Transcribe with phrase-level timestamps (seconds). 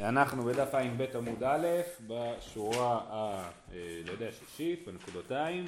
[0.00, 1.66] אנחנו בדף ע"ב עמוד א',
[2.06, 3.48] בשורה ה...
[3.72, 5.66] אה, לא יודע, שישית, בנקודותיים.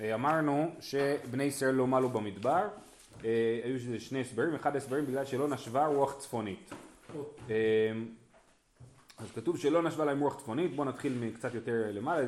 [0.00, 2.68] אה, אמרנו שבני ישראל לא מעלו במדבר,
[3.24, 6.72] אה, היו שזה שני הסברים, אחד הסברים בגלל שלא נשבה רוח צפונית.
[9.18, 12.26] אז כתוב שלא נשבה להם רוח צפונית, בואו נתחיל מקצת יותר למעלה,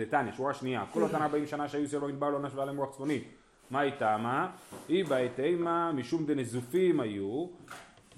[0.00, 3.24] דתניא, שורה שנייה, כל אותן 40 שנה שהיו ישראל במדבר לא נשבה להם רוח צפונית.
[3.70, 4.50] מה איתה מה?
[4.88, 7.46] היא בהתאמה משום דנזופים היו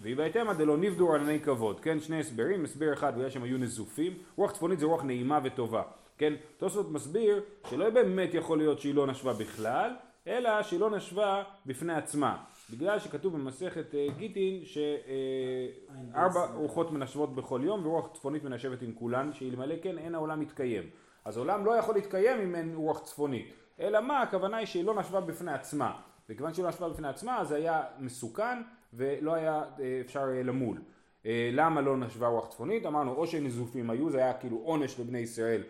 [0.00, 2.00] והיא בהתאמה דלא נבדו ענני כבוד, כן?
[2.00, 5.82] שני הסברים, הסבר אחד בגלל שהם היו נזופים, רוח צפונית זה רוח נעימה וטובה,
[6.18, 6.32] כן?
[6.56, 9.90] תוספות מסביר שלא באמת יכול להיות שהיא לא נשבה בכלל,
[10.26, 12.36] אלא שהיא לא נשבה בפני עצמה,
[12.70, 19.32] בגלל שכתוב במסכת אה, גיטין שארבע רוחות מנשבות בכל יום ורוח צפונית מנשבת עם כולן,
[19.32, 20.82] שאלמלא כן אין העולם מתקיים.
[21.24, 24.94] אז העולם לא יכול להתקיים אם אין רוח צפונית, אלא מה הכוונה היא שהיא לא
[24.94, 25.92] נשבה בפני עצמה,
[26.28, 30.78] וכיוון שהיא לא נשבה בפני עצמה זה היה מסוכן ולא היה אה, אפשר אה, למול.
[31.26, 32.86] אה, למה לא נשבה רוח צפונית?
[32.86, 35.62] אמרנו או שנזופים היו, זה היה כאילו עונש לבני ישראל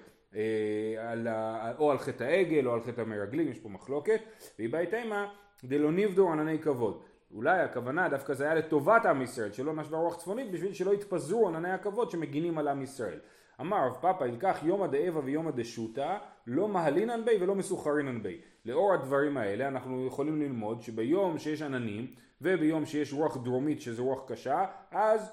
[0.99, 4.21] על ה, או על חטא העגל או על חטא המרגלים, יש פה מחלוקת,
[4.59, 5.29] והיא בהתאמה
[5.65, 7.03] דלא נבדו ענני כבוד.
[7.35, 11.49] אולי הכוונה דווקא זה היה לטובת עם ישראל, שלא נשבה רוח צפונית בשביל שלא יתפזרו
[11.49, 13.19] ענני הכבוד שמגינים על עם ישראל.
[13.61, 18.41] אמר רב פאפא ילקח יומא דאבה ויומא דשותא לא מהלינן בי ולא מסוחרינן בי.
[18.69, 22.07] לאור הדברים האלה אנחנו יכולים ללמוד שביום שיש עננים
[22.41, 25.33] וביום שיש רוח דרומית שזה רוח קשה אז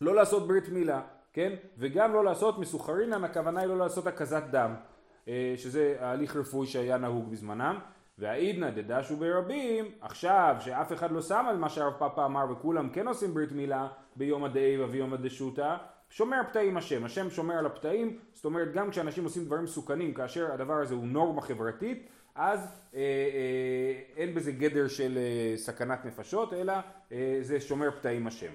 [0.00, 1.52] לא לעשות ברית מילה, כן?
[1.78, 4.74] וגם לא לעשות מסוחרינן הכוונה היא לא לעשות הקזת דם
[5.28, 7.78] אה, שזה ההליך רפואי שהיה נהוג בזמנם
[8.18, 13.08] והעידנא דדשו ברבים עכשיו שאף אחד לא שם על מה שהרב פאפא אמר וכולם כן
[13.08, 15.76] עושים ברית מילה ביום הדאיבה ויום הדשותא
[16.12, 20.52] שומר פתאים השם, השם שומר על הפתאים, זאת אומרת גם כשאנשים עושים דברים מסוכנים כאשר
[20.52, 22.60] הדבר הזה הוא נורמה חברתית, אז
[22.94, 26.72] אה, אה, אין בזה גדר של אה, סכנת נפשות, אלא
[27.12, 28.52] אה, זה שומר פתאים השם.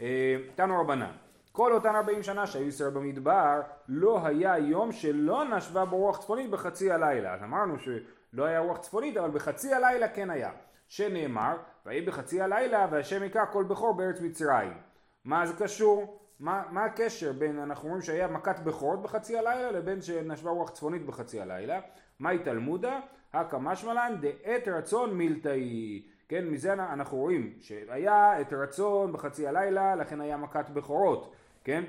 [0.00, 1.12] אה, תנו רבנן,
[1.52, 6.50] כל אותן 40 שנה שהיו ישראל במדבר, לא היה יום שלא נשבה בו רוח צפונית
[6.50, 7.34] בחצי הלילה.
[7.34, 10.50] אז אמרנו שלא היה רוח צפונית, אבל בחצי הלילה כן היה.
[10.88, 14.72] שנאמר, ויהי בחצי הלילה והשם יקרא כל בכור בארץ מצרים.
[15.24, 16.19] מה זה קשור?
[16.40, 21.06] מה, מה הקשר בין, אנחנו אומרים שהיה מכת בכורות בחצי הלילה לבין שנשבה רוח צפונית
[21.06, 21.80] בחצי הלילה?
[22.18, 23.00] מהי תלמודה?
[23.32, 26.02] הקא משמע לן דעת רצון מילתאי.
[26.28, 31.34] כן, מזה אנחנו רואים שהיה את רצון בחצי הלילה, לכן היה מכת בכורות,
[31.64, 31.84] כן?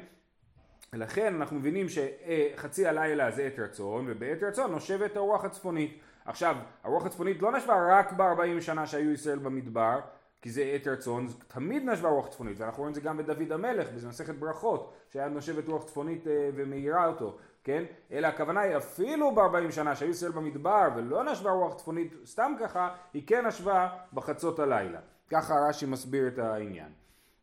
[0.93, 5.99] לכן אנחנו מבינים שחצי הלילה זה עת רצון, ובעת רצון נושבת הרוח הצפונית.
[6.25, 9.99] עכשיו, הרוח הצפונית לא נשבה רק ב-40 שנה שהיו ישראל במדבר,
[10.41, 13.87] כי זה עת רצון, תמיד נשבה רוח צפונית, ואנחנו רואים את זה גם בדוד המלך,
[13.89, 17.83] במסכת ברכות, שהיה נושבת רוח צפונית אה, ומאירה אותו, כן?
[18.11, 22.95] אלא הכוונה היא אפילו ב-40 שנה שהיו ישראל במדבר ולא נשבה רוח צפונית סתם ככה,
[23.13, 24.99] היא כן נשבה בחצות הלילה.
[25.29, 26.89] ככה רש"י מסביר את העניין.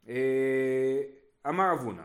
[0.08, 1.00] אה,
[1.48, 2.04] אמר אבונה,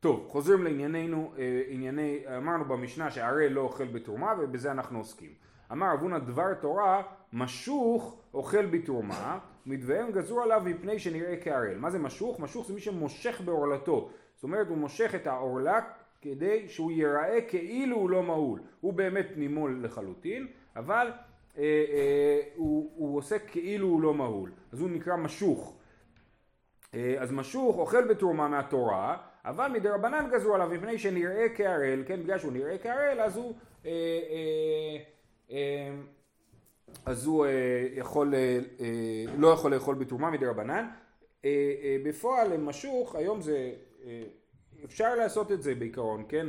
[0.00, 5.30] טוב, חוזרים לענייננו, אה, ענייני, אמרנו במשנה שהערל לא אוכל בתרומה ובזה אנחנו עוסקים.
[5.72, 11.76] אמר אבונה דבר תורה משוך אוכל בתרומה מדווהם גזור עליו מפני שנראה כערל.
[11.76, 12.40] מה זה משוך?
[12.40, 14.10] משוך זה מי שמושך בעורלתו.
[14.34, 15.80] זאת אומרת הוא מושך את העורלה
[16.20, 18.60] כדי שהוא ייראה כאילו הוא לא מהול.
[18.80, 20.46] הוא באמת נימול לחלוטין,
[20.76, 21.10] אבל
[21.58, 24.50] אה, אה, הוא, הוא עושה כאילו הוא לא מהול.
[24.72, 25.76] אז הוא נקרא משוך.
[26.94, 32.22] אה, אז משוך אוכל בתרומה מהתורה, אבל מדי רבנן גזרו עליו מפני שנראה כערל, כן,
[32.22, 33.54] בגלל שהוא נראה כערל אז הוא
[33.86, 34.96] אה, אה,
[35.50, 35.90] אה,
[37.06, 40.88] אז הוא אה, יכול, אה, אה, לא יכול לאכול בתרומה מדי רבנן.
[42.04, 43.72] בפועל משוך, היום זה,
[44.84, 46.46] אפשר לעשות את זה בעיקרון, כן?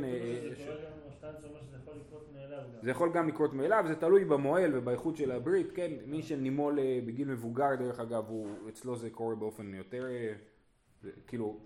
[2.82, 5.92] זה יכול גם לקרות מאליו, זה תלוי במועל ובאיכות של הברית, כן?
[6.06, 10.06] מי שנימול בגיל מבוגר דרך אגב, הוא, אצלו זה קורה באופן יותר,
[11.26, 11.58] כאילו,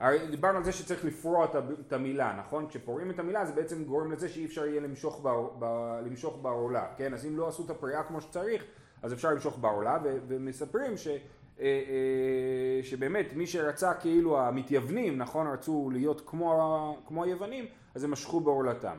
[0.00, 1.46] הרי דיברנו על זה שצריך לפרוע
[1.86, 2.68] את המילה, נכון?
[2.68, 5.28] כשפורעים את המילה זה בעצם גורם לזה שאי אפשר יהיה למשוך, ב,
[5.58, 5.64] ב,
[6.06, 7.14] למשוך בעורלה, כן?
[7.14, 8.64] אז אם לא עשו את הפריאה כמו שצריך,
[9.02, 11.16] אז אפשר למשוך בעורלה, ו, ומספרים ש, אה,
[11.60, 15.46] אה, שבאמת מי שרצה כאילו המתייוונים, נכון?
[15.46, 18.96] רצו להיות כמו, כמו היוונים, אז הם משכו בעורלתם.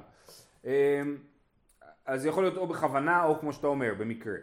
[0.65, 1.01] אה,
[2.05, 4.35] אז יכול להיות או בכוונה או כמו שאתה אומר, במקרה.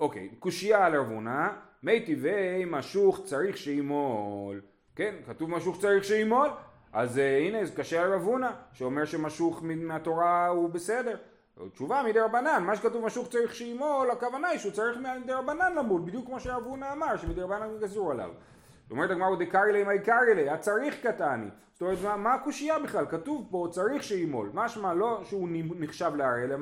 [0.00, 1.56] אוקיי, קושייה על ערבונה.
[1.84, 4.60] מי טבעי משוך צריך שימול,
[4.96, 6.48] כן, כתוב משוך צריך שימול,
[6.92, 8.28] אז uh, הנה זה קשה על רב
[8.72, 11.16] שאומר שמשוך מהתורה הוא בסדר.
[11.72, 16.02] תשובה מדי רבנן, מה שכתוב משוך צריך שימול, הכוונה היא שהוא צריך מדי רבנן למול,
[16.04, 18.30] בדיוק כמו שרב אמר, שמדי רבנן גזרו עליו.
[18.90, 21.46] אומרת הגמרא דקרי לי מי קרי לי, הצריך קטני.
[21.72, 23.06] זאת אומרת מה, מה הקושייה בכלל?
[23.06, 26.56] כתוב פה צריך שימול, משמע לא שהוא נחשב להרי, אלא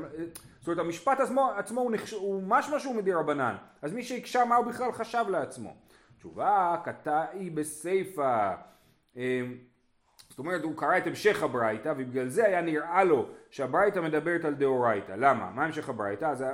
[0.60, 2.12] זאת אומרת המשפט עצמו, עצמו הוא, נחש...
[2.12, 5.74] הוא משמע שהוא מדיר רבנן, אז מי שהקשה מה הוא בכלל חשב לעצמו.
[6.18, 8.54] תשובה, קטעי בסיפא,
[10.28, 14.54] זאת אומרת הוא קרא את המשך הברייתא ובגלל זה היה נראה לו שהברייתא מדברת על
[14.54, 15.12] דאורייתא.
[15.12, 15.50] למה?
[15.54, 16.24] מה המשך הברייתא?
[16.24, 16.44] אז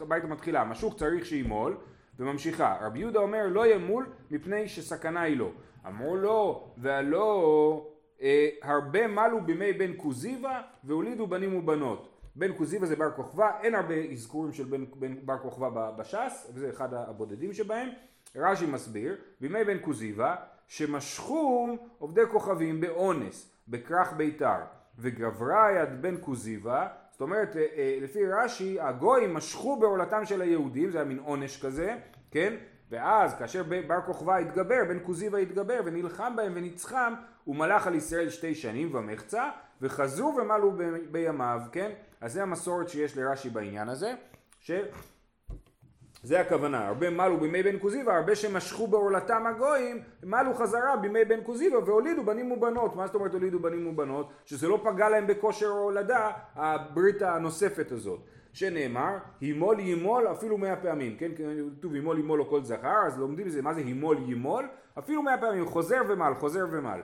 [0.00, 1.76] הברייתא מתחילה, משוך צריך שימול
[2.20, 2.76] וממשיכה.
[2.80, 5.52] רבי יהודה אומר לא ימול מפני שסכנה היא לו.
[5.86, 7.86] אמרו לו והלא
[8.22, 12.06] אה, הרבה מלו בימי בן כוזיבא והולידו בנים ובנות.
[12.36, 16.70] בן כוזיבא זה בר כוכבא, אין הרבה אזכורים של בן, בן בר כוכבא בש"ס, וזה
[16.70, 17.88] אחד הבודדים שבהם.
[18.36, 20.36] רש"י מסביר, בימי בן כוזיבא
[20.68, 21.68] שמשכו
[21.98, 24.58] עובדי כוכבים באונס, בכרך ביתר,
[24.98, 26.88] וגברה יד בן כוזיבא,
[27.20, 31.64] זאת אומרת אה, אה, לפי רש"י הגויים משכו בעולתם של היהודים, זה היה מין עונש
[31.64, 31.96] כזה,
[32.30, 32.54] כן?
[32.90, 37.14] ואז כאשר בר כוכבא התגבר, בן כוזיבא התגבר ונלחם בהם וניצחם,
[37.44, 39.50] הוא מלך על ישראל שתי שנים ומחצה,
[39.82, 40.72] וחזרו ומלו
[41.10, 41.90] בימיו, כן?
[42.20, 44.14] אז זה המסורת שיש לרש"י בעניין הזה,
[44.60, 44.70] ש...
[46.22, 51.40] זה הכוונה, הרבה מלו בימי בן כוזיבא, הרבה שמשכו בעולתם הגויים, מלו חזרה בימי בן
[51.44, 52.96] כוזיבא והולידו בנים ובנות.
[52.96, 54.28] מה זאת אומרת הולידו בנים ובנות?
[54.44, 58.20] שזה לא פגע להם בכושר הולדה, הברית הנוספת הזאת.
[58.52, 61.30] שנאמר, הימול ימול אפילו מאה פעמים, כן?
[61.78, 64.68] כתוב הימול ימול לו כל זכר, אז לומדים מזה מה זה הימול ימול,
[64.98, 67.00] אפילו מאה פעמים, חוזר ומל, חוזר ומל.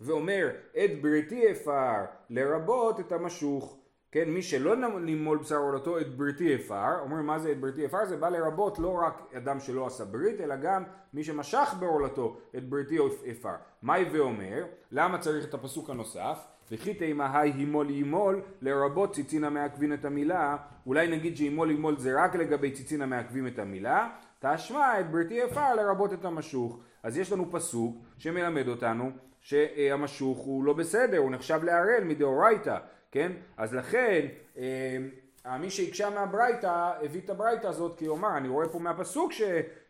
[0.00, 0.50] ואומר,
[0.84, 3.78] את בריתי אפר, לרבות את המשוך.
[4.14, 8.04] כן, מי שלא נמול בשר עולתו את בריתי אפר, אומרים מה זה את בריתי אפר?
[8.04, 10.84] זה בא לרבות לא רק אדם שלא עשה ברית, אלא גם
[11.14, 12.98] מי שמשך בעולתו את בריתי
[13.30, 13.54] אפר.
[13.82, 16.38] מאי ואומר, למה צריך את הפסוק הנוסף?
[16.70, 20.56] וכי תימא היי הימול ימול, לרבות ציצין המעכבים את המילה,
[20.86, 24.08] אולי נגיד שימול ימול זה רק לגבי ציצין המעכבים את המילה,
[24.38, 26.78] תשמע את בריתי אפר לרבות את המשוך.
[27.02, 32.78] אז יש לנו פסוק שמלמד אותנו שהמשוך הוא לא בסדר, הוא נחשב לערל מדאורייתא.
[33.14, 33.32] כן?
[33.56, 34.26] אז לכן
[34.58, 39.32] אה, מי שהקשה מהברייתא הביא את הברייתא הזאת כי הוא אמר אני רואה פה מהפסוק
[39.32, 39.42] ש,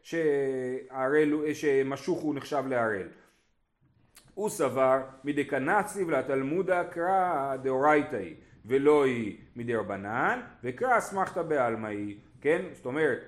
[0.03, 3.09] שהערל, שמשוך הוא נחשב לערל.
[4.35, 8.35] הוא סבר מדקנציב לתלמודה קרא דאורייתא היא
[8.65, 12.63] ולא היא מדרבנן וקרא אסמכתא בעלמא היא כן?
[12.73, 13.19] זאת אומרת,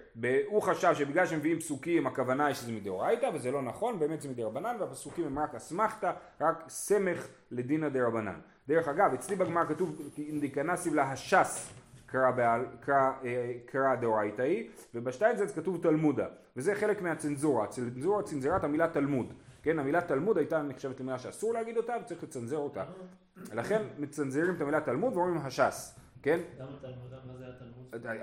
[0.46, 4.76] הוא חשב שבגלל שמביאים פסוקים הכוונה היא שזה מדאורייתא וזה לא נכון, באמת זה מדרבנן
[4.80, 8.40] והפסוקים הם רק אסמכתא, רק סמך לדינא דרבנן.
[8.68, 11.72] דרך אגב, אצלי בגמר כתוב אינדיקנסיב לה הש"ס
[12.06, 16.26] קרא, בעל, קרא, אה, קרא דאורייתאי, ובשטיינזלץ כתוב תלמודה,
[16.56, 19.32] וזה חלק מהצנזורה, הצנזורה צנזרה את המילה תלמוד,
[19.62, 22.84] כן, המילה תלמוד הייתה נחשבת למילה שאסור להגיד אותה וצריך לצנזר אותה,
[23.54, 26.40] לכן מצנזרים את המילה תלמוד ואומרים הש"ס, כן?
[26.58, 27.12] למה תלמוד?
[27.26, 27.44] מה זה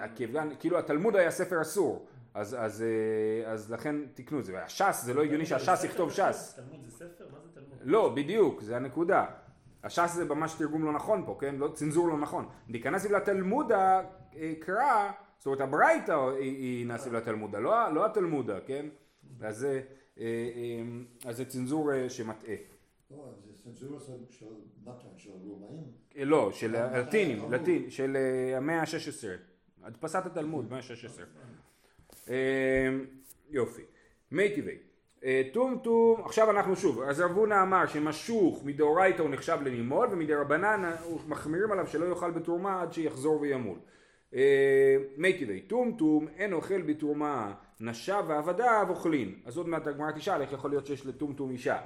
[0.10, 0.60] התלמוד?
[0.60, 5.13] כאילו התלמוד היה ספר אסור, אז, אז, אה, אז לכן תקנו את זה, והש"ס זה
[5.13, 6.54] לא הגיוני שהש"ס יכתוב ש"ס.
[6.56, 7.25] תלמוד זה ספר?
[7.31, 7.80] מה זה תלמוד?
[7.81, 9.25] לא, בדיוק, זה הנקודה.
[9.84, 11.56] הש"ס זה ממש תרגום לא נכון פה, כן?
[11.56, 12.46] לא, צנזור לא נכון.
[12.68, 14.02] להיכנס לתלמודה
[14.60, 18.86] קרא, זאת אומרת הברייתא היא נעשה לתלמודה, לא, לא התלמודה, כן?
[19.42, 19.82] אז זה,
[20.20, 20.24] אה,
[20.56, 22.56] אה, אז זה צנזור אה, שמטעה.
[23.12, 24.00] לא, זה צנזור
[24.30, 24.46] של
[24.84, 25.84] מתן, של רומאים?
[26.16, 28.18] לא, של לטינים, לטין, של
[28.58, 29.28] המאה ה-16.
[29.84, 32.32] הדפסת התלמוד, מאה ה-16.
[33.50, 33.82] יופי.
[34.32, 34.78] מי טבעי.
[35.54, 40.92] טומטום, עכשיו אנחנו שוב, אז רב הונא אמר שמשוך מדאורייתא הוא נחשב לנימול ומדרבנן
[41.28, 43.78] מחמירים עליו שלא יאכל בתרומה עד שיחזור וימול.
[44.36, 49.36] אה, מי טבעי, טומטום אין אוכל בתרומה נשה ועבדיו אוכלין.
[49.46, 51.78] אז עוד מעט הגמרא תשאל איך יכול להיות שיש לטומטום אישה.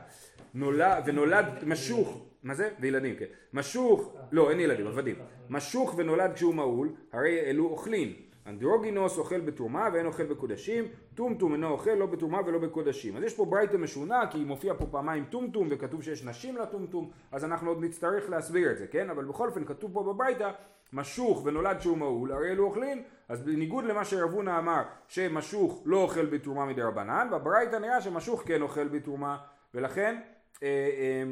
[0.53, 2.69] נולד, ונולד משוך, מה זה?
[2.79, 3.25] וילדים, כן.
[3.53, 5.15] משוך, לא אין ילדים, עבדים.
[5.49, 8.13] משוך ונולד כשהוא מעול, הרי אלו אוכלין.
[8.47, 10.85] אנדרוגינוס אוכל בתרומה ואין אוכל בקודשים,
[11.15, 13.17] טומטום אינו אוכל לא בתרומה ולא בקודשים.
[13.17, 17.45] אז יש פה ברייתא משונה כי מופיע פה פעמיים טומטום וכתוב שיש נשים לטומטום, אז
[17.45, 19.09] אנחנו עוד נצטרך להסביר את זה, כן?
[19.09, 20.51] אבל בכל אופן כתוב פה בברייתא
[20.93, 26.25] משוך ונולד שהוא מעול, הרי אלו אוכלים, אז בניגוד למה שרבונה אמר שמשוך לא אוכל
[26.25, 29.37] בתרומה מדי רבנן, בברייתא נראה שמשוך כן אוכל בתרומה,
[29.73, 30.19] ולכן
[30.63, 31.23] אה, אה,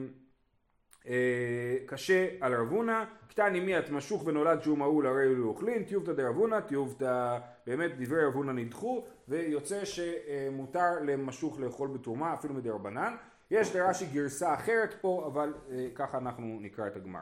[1.85, 7.37] קשה על רבונה, קטני מיית משוך ונולד שהוא מעול הרי הוא אוכלין, טיובתא דרבונה, טיובתא,
[7.67, 13.15] באמת דברי רבונה נדחו, ויוצא שמותר למשוך לאכול בתרומה אפילו מדי רבנן.
[13.51, 17.19] יש לרש"י גרסה אחרת פה, אבל אה, ככה אנחנו נקרא את הגמר.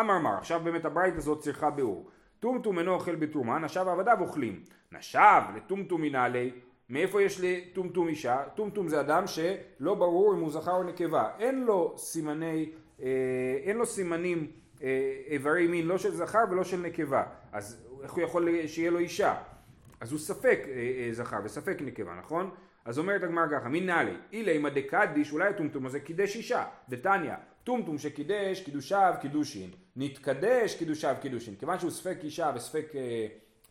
[0.00, 2.10] אמר מר, עכשיו באמת הברית הזאת צריכה ביאור.
[2.40, 4.62] טומטום אינו אוכל בתרומה, נשב ועבדיו אוכלים.
[4.92, 6.50] נשב לטומטום מנהלי,
[6.88, 8.42] מאיפה יש לטומטום אישה?
[8.54, 11.28] טומטום זה אדם שלא ברור אם הוא זכר או נקבה.
[11.38, 12.76] אין לו סימני אה,
[13.64, 14.46] אין לו סימנים
[14.82, 17.22] אה, איברי מין לא של זכר ולא של נקבה.
[17.52, 19.34] אז איך הוא יכול שיהיה לו אישה?
[20.00, 22.50] אז הוא ספק אה, זכר וספק נקבה נכון?
[22.84, 26.64] אז אומרת הגמר ככה מנהלי אילי אם הדקדיש אולי הטומטום הזה קידש אישה.
[26.88, 29.70] דתניא טומטום שקידש קידושיו קידושין.
[29.96, 31.54] נתקדש קידושיו קידושין.
[31.58, 32.92] כיוון שהוא ספק אישה וספק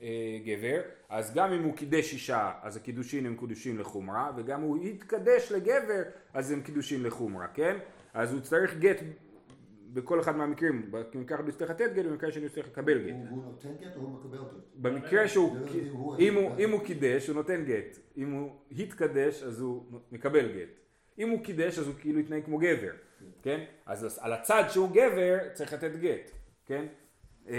[0.01, 4.83] אה, גבר, אז גם אם הוא קידש אישה, אז הקידושין הם קידושין לחומרה, וגם הוא
[4.83, 6.01] התקדש לגבר,
[6.33, 7.77] אז הם קידושין לחומרה, כן?
[8.13, 8.97] אז הוא צריך גט
[9.93, 13.15] בכל אחד מהמקרים, במקרה אחד הוא יצטרך לתת גט, במקרה שני הוא יצטרך לקבל גט.
[13.29, 14.63] הוא נותן גט או הוא מקבל גט?
[14.75, 15.57] במקרה שהוא,
[15.91, 16.15] הוא,
[16.59, 20.79] אם הוא קידש הוא נותן גט, אם הוא התקדש אז הוא מקבל גט,
[21.19, 22.91] אם הוא קידש אז הוא כאילו יתנהג כמו גבר,
[23.41, 23.63] כן?
[23.85, 26.31] אז על הצד שהוא גבר צריך לתת גט,
[26.65, 26.85] כן?
[27.47, 27.53] אמ,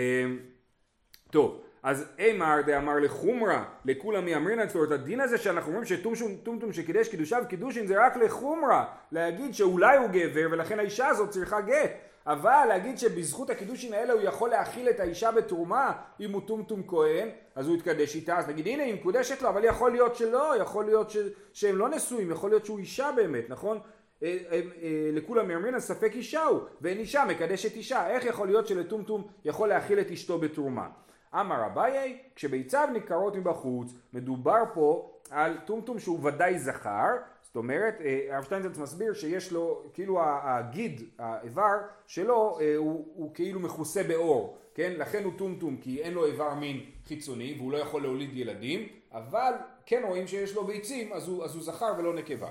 [1.31, 7.09] טוב, אז אימר דאמר לחומרה, לכולם יאמרינן אצלו את הדין הזה שאנחנו אומרים שטומטום שקידש
[7.09, 11.91] קידושיו קידושין זה רק לחומרה, להגיד שאולי הוא גבר ולכן האישה הזאת צריכה גט,
[12.27, 17.29] אבל להגיד שבזכות הקידושין האלה הוא יכול להאכיל את האישה בתרומה אם הוא טומטום כהן,
[17.55, 20.85] אז הוא יתקדש איתה, אז נגיד הנה היא מקודשת לו, אבל יכול להיות שלא, יכול
[20.85, 21.17] להיות ש...
[21.53, 23.79] שהם לא נשואים, יכול להיות שהוא אישה באמת, נכון?
[24.23, 28.67] אה, אה, אה, לכולם יאמרינן ספק אישה הוא, ואין אישה מקדשת אישה, איך יכול להיות
[28.67, 30.89] שלטומטום יכול להאכיל את אשתו בתרומה?
[31.35, 37.09] אמר אביי, כשביציו ניכרות מבחוץ, מדובר פה על טומטום שהוא ודאי זכר,
[37.43, 43.35] זאת אומרת, אה, הרב שטיינזלץ מסביר שיש לו, כאילו הגיד, האיבר שלו, אה, הוא, הוא
[43.35, 44.93] כאילו מכוסה באור, כן?
[44.97, 49.53] לכן הוא טומטום, כי אין לו איבר מין חיצוני, והוא לא יכול להוליד ילדים, אבל
[49.87, 52.51] כן רואים שיש לו ביצים, אז הוא, אז הוא זכר ולא נקבה.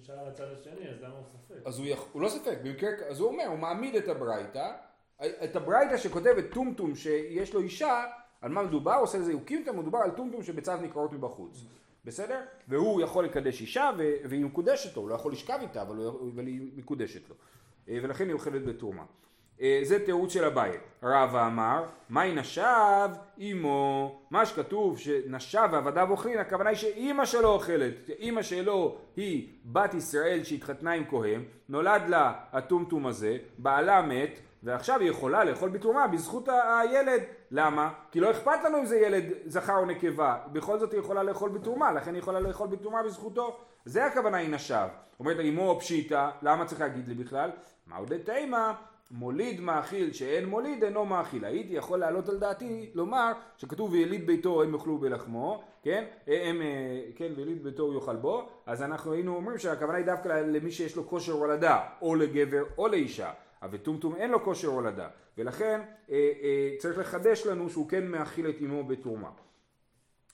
[0.00, 1.66] נשאר על הצד השני, אז למה הוא ספק?
[1.66, 2.04] אז הוא, יכ...
[2.12, 4.72] הוא לא ספק, במקרה, אז הוא אומר, הוא מעמיד את הברייתא,
[5.26, 8.04] את הברייתא שכותבת טומטום שיש לו אישה,
[8.40, 11.64] על מה מדובר, עושה לזה יוקימתא, מדובר על טומטום שבצד נקראות מבחוץ,
[12.04, 12.40] בסדר?
[12.68, 13.90] והוא יכול לקדש אישה.
[14.24, 16.30] והיא מקודשת לו, הוא לא יכול לשכב איתה, אבל, הוא...
[16.36, 17.34] היא מקודשת לו,
[17.88, 19.04] אה, ולכן היא אוכלת בתרומה.
[19.60, 20.72] אה, זה תירוץ של אביי.
[21.02, 23.08] רבא אמר, מהי נשב
[23.40, 29.94] אמו, מה שכתוב שנשב ועבדיו אוכלים, הכוונה היא שאימא שלו אוכלת, אימא שלו היא בת
[29.94, 36.06] ישראל שהתחתנה עם כהן, נולד לה הטומטום הזה, בעלה מת, ועכשיו היא יכולה לאכול בתרומה
[36.06, 37.22] בזכות הילד.
[37.50, 37.90] למה?
[38.10, 41.50] כי לא אכפת לנו אם זה ילד זכר או נקבה, בכל זאת היא יכולה לאכול
[41.50, 43.56] בתרומה, לכן היא יכולה לאכול בתרומה בזכותו.
[43.84, 44.88] זה הכוונה היא נשב.
[45.20, 47.50] אומרת אמו פשיטא, למה צריך להגיד לי בכלל?
[47.86, 48.74] מהו דתימה?
[49.10, 51.44] מוליד מאכיל שאין מוליד אינו מאכיל.
[51.44, 56.04] הייתי יכול להעלות על דעתי לומר שכתוב ויליד ביתו הם יאכלו בלחמו, כן?
[56.26, 60.28] הם, אה, כן, ויליד ביתו הוא יאכל בו, אז אנחנו היינו אומרים שהכוונה היא דווקא
[60.28, 63.30] למי שיש לו כושר הולדה, או לגבר או לאישה.
[63.62, 68.48] אבל טומטום אין לו כושר הולדה, ולכן אה, אה, צריך לחדש לנו שהוא כן מאכיל
[68.48, 69.30] את אמו בתרומה.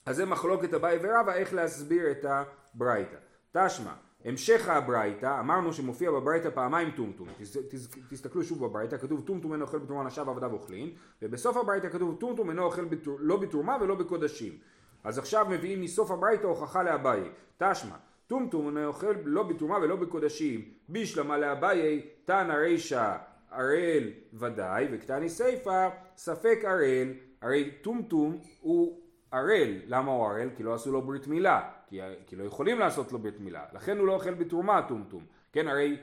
[0.05, 3.15] אז זה מחלוקת אביי ורבא איך להסביר את הברייתא.
[3.51, 3.93] תשמע,
[4.25, 7.27] המשך הברייתא, אמרנו שמופיע בברייתא פעמיים טומטום.
[7.37, 10.89] תס, תס, תסתכלו שוב בברייתא, כתוב טומטום אינו אוכל בתרומה נשב עבדיו אוכלין,
[11.21, 14.57] ובסוף הברייתא כתוב טומטום אינו אוכל בתר, לא בתרומה ולא בקודשים.
[15.03, 17.21] אז עכשיו מביאים מסוף הברייתא הוכחה לאביי.
[17.57, 17.95] תשמע,
[18.27, 20.61] טומטום אינו אוכל לא בתרומה ולא בקודשים.
[20.89, 23.15] בישלמה לאביי, תנא רישא
[23.51, 24.03] ערל
[24.33, 27.13] ודאי, וקטני סיפא ספק ערל.
[27.41, 29.01] הרי טומטום הוא
[29.31, 30.49] ערל, למה הוא ערל?
[30.55, 33.97] כי לא עשו לו ברית מילה, כי, כי לא יכולים לעשות לו ברית מילה, לכן
[33.97, 35.97] הוא לא אוכל בתרומה טומטום, כן הרי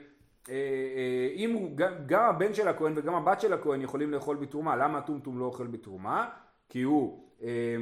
[0.48, 4.36] אה, אה, אם הוא, גם, גם הבן של הכהן וגם הבת של הכהן יכולים לאכול
[4.36, 6.28] בתרומה, למה הטומטום לא אוכל בתרומה?
[6.68, 7.76] כי הוא, אה,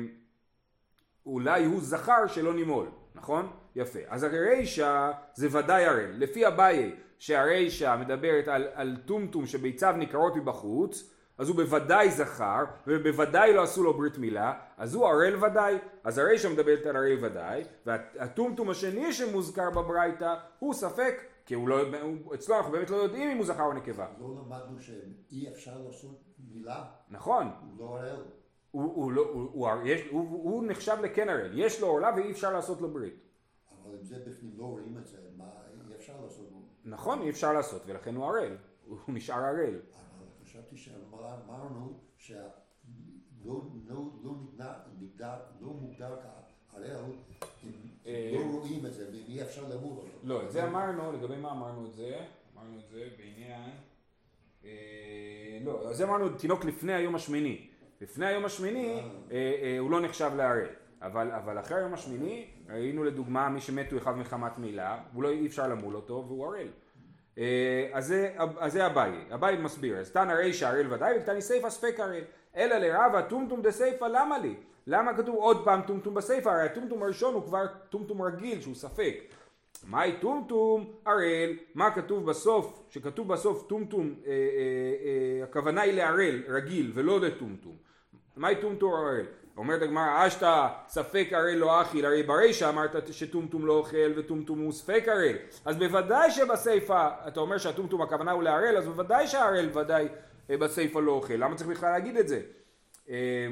[1.26, 3.50] אולי הוא זכר שלא נימול, נכון?
[3.76, 3.99] יפה.
[4.09, 11.11] אז הרישא זה ודאי ערל, לפי אביי שהרישא מדברת על, על טומטום שביציו ניכרות מבחוץ,
[11.38, 16.19] אז הוא בוודאי זכר, ובוודאי לא עשו לו ברית מילה, אז הוא ערל ודאי, אז
[16.19, 21.14] הרישא מדברת על ערל ודאי, והטומטום השני שמוזכר בברייתא הוא ספק,
[21.47, 24.07] כי הוא לא, הוא, אצלו אנחנו באמת לא יודעים אם הוא זכר או נקבה.
[24.21, 26.21] לא למדנו שאי אפשר לעשות
[26.52, 28.23] מילה, נכון, הוא לא הראל.
[28.70, 32.30] הוא, הוא, לא, הוא, הוא, יש, הוא, הוא נחשב לכן ערל, יש לו עורלה ואי
[32.30, 33.14] אפשר לעשות לו ברית.
[33.82, 35.44] אבל אם זה בפנים לא רואים את זה, מה
[35.90, 36.46] אי אפשר לעשות?
[36.84, 38.56] נכון, אי אפשר לעשות, ולכן הוא ערל,
[38.88, 39.80] הוא נשאר ערל.
[39.92, 42.40] אבל חשבתי שאמרנו שלא
[43.44, 43.62] לא,
[44.22, 46.16] לא נגנע- נגדר, לא מוגדר
[46.72, 46.96] כהראל,
[47.64, 47.70] אם
[48.06, 50.08] אה, לא רואים את זה ואם אי אפשר למול אותו.
[50.24, 52.24] לא, את זה אמרנו, לגבי מה אמרנו את זה?
[52.54, 53.70] אמרנו את זה בעניין...
[54.64, 57.69] אה, לא, אז אמרנו תינוק לפני היום השמיני.
[58.00, 60.66] לפני היום השמיני אה, אה, הוא לא נחשב לערל.
[61.02, 65.47] אבל, אבל אחרי היום השמיני ראינו לדוגמה מי שמתו אחד מחמת מילה, הוא לא, אי
[65.47, 66.69] אפשר למול אותו והוא ערל.
[67.38, 68.14] אה, אז
[68.66, 72.25] זה, אביי, אביי מסביר, אז תנא רישא ערל ודאי וקטני סיפא ספק ערל,
[72.57, 74.54] אלא לרבה טומטום דסיפא למה לי?
[74.87, 76.49] למה כתוב עוד פעם טומטום בסיפא?
[76.49, 79.14] הרי הטומטום הראשון הוא כבר טומטום רגיל שהוא ספק.
[79.88, 81.50] מהי טומטום ערל?
[81.75, 82.83] מה כתוב בסוף?
[82.90, 87.89] שכתוב בסוף טומטום, אה, אה, אה, הכוונה היא לערל, רגיל, ולא לטומטום.
[88.40, 89.26] מהי טומטום ערל?
[89.56, 94.73] אומרת הגמרא, אשתא ספק ערל לא אכיל, הרי ברישא אמרת שטומטום לא אוכל וטומטום הוא
[94.73, 95.37] ספק ערל.
[95.64, 100.09] אז בוודאי שבסיפא, אתה אומר שהטומטום הכוונה הוא לערל, אז בוודאי שהערל ודאי
[100.50, 101.35] אה, בסיפא לא אוכל.
[101.35, 102.40] למה צריך בכלל להגיד את זה?
[103.11, 103.49] אה,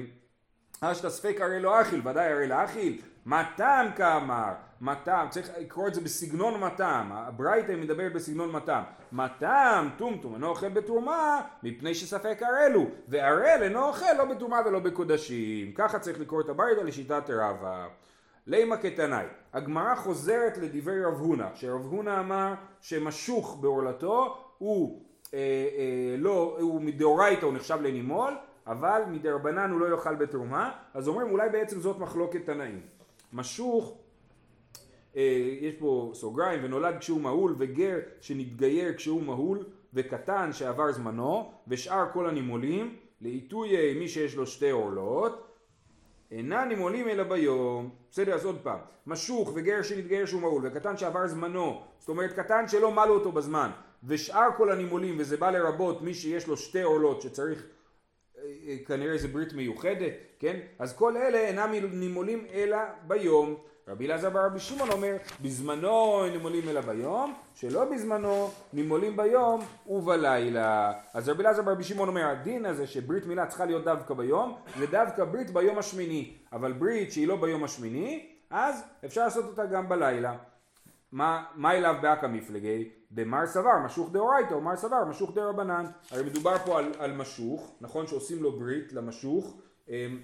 [0.81, 3.01] אשתא ספק הרי לא אכיל, ודאי הרי לאכיל.
[3.29, 4.53] מה טעם כאמר?
[4.81, 5.29] מה טעם?
[5.29, 7.13] צריך לקרוא את זה בסגנון מה טעם.
[7.13, 8.85] הברייתא מדברת בסגנון מה טעם.
[9.13, 9.91] מה טעם?
[9.97, 12.87] טומטום אינו אוכל בתרומה, מפני שספק ערלו.
[13.09, 15.73] וערל אינו אוכל לא בתרומה ולא בקודשים.
[15.73, 17.87] ככה צריך לקרוא את הברייתא לשיטת רבא.
[18.47, 25.03] לימה כתנאי, הגמרא חוזרת לדברי רב הונא, שרב הונא אמר שמשוך בעורלתו הוא
[25.35, 28.35] אה, אה, לא, הוא מדאורייתא הוא נחשב לנימול,
[28.67, 32.98] אבל מדרבנן הוא לא יאכל בתרומה, אז אומרים אולי בעצם זאת מחלוקת תנאים.
[33.33, 33.99] משוך,
[35.17, 42.13] אה, יש פה סוגריים, ונולד כשהוא מהול, וגר שנתגייר כשהוא מהול, וקטן שעבר זמנו, ושאר
[42.13, 45.49] כל הנימולים, לעיתוי מי שיש לו שתי עורלות,
[46.31, 47.91] אינם נימולים אלא ביום.
[48.11, 48.79] בסדר, אז עוד פעם.
[49.07, 53.71] משוך וגר שנתגייר שהוא מהול, וקטן שעבר זמנו, זאת אומרת קטן שלא מלו אותו בזמן,
[54.05, 57.78] ושאר כל הנימולים, וזה בא לרבות מי שיש לו שתי עורלות שצריך אה, אה,
[58.87, 60.57] כנראה איזה ברית מיוחדת, כן?
[60.79, 63.57] אז כל אלה אינם נימולים אלא ביום.
[63.89, 70.93] רבי אלעזר ברבי שמעון אומר, בזמנו נימולים אלא ביום, שלא בזמנו נימולים ביום ובלילה.
[71.15, 74.87] אז רבי אלעזר ברבי שמעון אומר, הדין הזה שברית מילה צריכה להיות דווקא ביום, זה
[74.87, 76.33] דווקא ברית ביום השמיני.
[76.53, 80.37] אבל ברית שהיא לא ביום השמיני, אז אפשר לעשות אותה גם בלילה.
[81.13, 82.89] מה, מה אליו באקא מפלגי?
[83.13, 85.87] דמר סבר משוך דאורייתא ומר סבר משוך דרבנן.
[86.11, 89.57] הרי מדובר פה על, על משוך, נכון שעושים לו ברית למשוך,
[89.89, 90.21] אמ,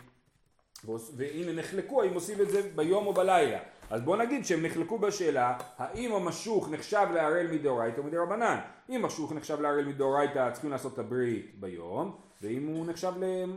[1.17, 3.59] והנה נחלקו האם עושים את זה ביום או בלילה.
[3.91, 8.59] אז בוא נגיד שהם נחלקו בשאלה האם המשוך נחשב לערל מדאורייתא או מדרבנן.
[8.89, 13.13] אם משוך נחשב לערל מדאורייתא צריכים לעשות את הברית ביום, ואם הוא נחשב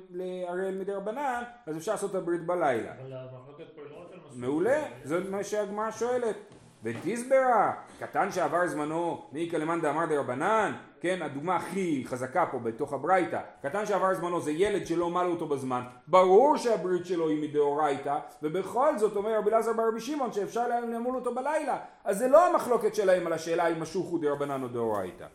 [0.09, 2.91] לערל מדרבנן אז אפשר לעשות את הברית בלילה.
[3.01, 4.39] אבל המחלוקת פה היא לא רק על משהו.
[4.39, 6.35] מעולה, זה מה שהגמרא שואלת.
[6.83, 13.41] ותסברה, קטן שעבר זמנו, מאיכא למאן דאמר דרבנן, כן, הדוגמה הכי חזקה פה בתוך הברייתא,
[13.61, 18.97] קטן שעבר זמנו זה ילד שלא מלו אותו בזמן, ברור שהברית שלו היא מדאורייתא, ובכל
[18.97, 23.27] זאת אומר רבי אלעזר ברבי שמעון שאפשר למול אותו בלילה, אז זה לא המחלוקת שלהם
[23.27, 25.25] על השאלה אם משוך הוא דרבנן או דאורייתא,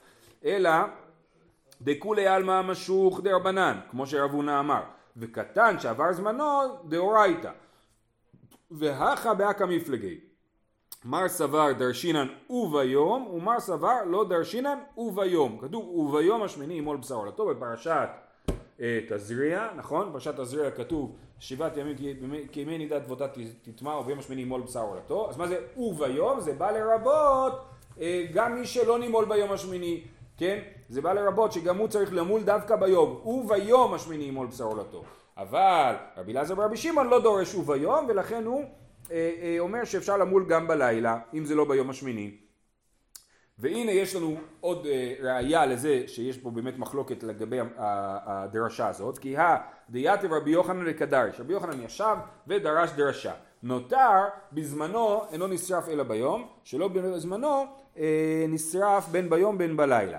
[0.44, 0.70] אלא
[1.80, 4.82] דכולי עלמא משוך דרבנן, כמו שרב הונא אמר,
[5.16, 7.50] וקטן שעבר זמנו דאורייתא,
[8.70, 10.31] והכה באקא מפלגי
[11.04, 15.58] מר סבר דרשינן וביום, ומר סבר לא דרשינן וביום.
[15.60, 18.08] כתוב וביום השמיני ימול בשר עולתו בפרשת
[18.80, 20.08] אה, תזריע, נכון?
[20.08, 21.96] בפרשת תזריע כתוב שבעת ימים
[22.52, 23.26] כימי נידת ואותה
[23.62, 25.30] תטמע וביום השמיני ימול בשר עולתו.
[25.30, 26.40] אז מה זה וביום?
[26.40, 27.64] זה בא לרבות
[28.00, 30.02] אה, גם מי שלא נימול ביום השמיני,
[30.36, 30.58] כן?
[30.88, 35.02] זה בא לרבות שגם הוא צריך למול דווקא ביום, וביום השמיני ימול בשר עולתו.
[35.36, 38.64] אבל רבי אלעזר ורבי שמעון לא דורש וביום ולכן הוא
[39.58, 42.30] אומר שאפשר למול גם בלילה, אם זה לא ביום השמיני.
[43.58, 49.36] והנה יש לנו עוד אה, ראיה לזה שיש פה באמת מחלוקת לגבי הדרשה הזאת, כי
[49.38, 53.32] הדייתיו רבי יוחנן לקדרש, רבי יוחנן ישב ודרש דרשה.
[53.62, 57.64] נותר בזמנו אינו נשרף אלא ביום, שלא בזמנו
[58.48, 60.18] נשרף בין ביום בין בלילה.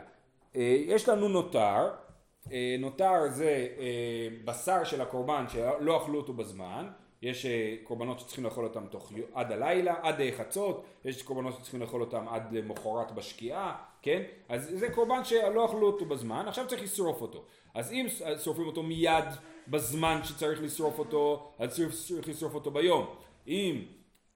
[0.56, 1.92] יש לנו נותר,
[2.80, 3.68] נותר זה
[4.46, 6.88] בשר של הקורבן שלא אכלו אותו בזמן,
[7.24, 11.82] יש אה, קורבנות שצריכים לאכול אותם תוך, עד הלילה, עד אה, חצות, יש קורבנות שצריכים
[11.82, 14.22] לאכול אותם עד למחרת בשקיעה, כן?
[14.50, 17.44] אז זה קורבן שלא אכלו אותו בזמן, עכשיו צריך לשרוף אותו.
[17.74, 18.06] אז אם
[18.44, 19.26] שורפים אותו מיד
[19.68, 21.76] בזמן שצריך לשרוף אותו, אז
[22.08, 23.06] צריך לשרוף אותו ביום.
[23.48, 23.82] אם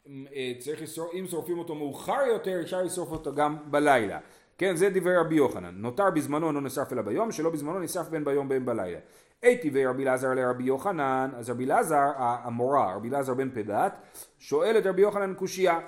[0.07, 4.19] אה, צריך לשרוף, אם שורפים אותו מאוחר יותר, אפשר לשרוף אותו גם בלילה.
[4.57, 5.75] כן, זה דברי רבי יוחנן.
[5.75, 8.99] נותר בזמנו אינו נשרף אלא ביום, שלא בזמנו נשרף בין ביום בין בלילה.
[9.41, 13.93] הייתי ורבי אלעזר לרבי יוחנן, אז רבי אלעזר, המורה, רבי אלעזר בן פדת,
[14.37, 15.79] שואל את רבי יוחנן קושייה.